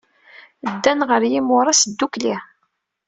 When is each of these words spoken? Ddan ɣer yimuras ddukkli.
Ddan 0.73 0.99
ɣer 1.09 1.21
yimuras 1.31 1.81
ddukkli. 1.91 2.35